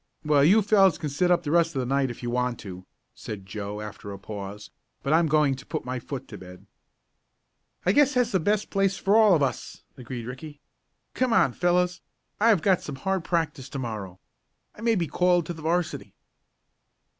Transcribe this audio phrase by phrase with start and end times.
[0.25, 2.87] "Well, you fellows can sit up the rest of the night if you want to,"
[3.13, 4.71] said Joe, after a pause;
[5.03, 6.65] "but I'm going to put my foot to bed."
[7.85, 10.59] "I guess that's the best place for all of us," agreed Ricky.
[11.13, 12.01] "Come on, fellows;
[12.39, 14.19] I have got some hard practice to morrow.
[14.73, 16.15] I may be called to the 'varsity."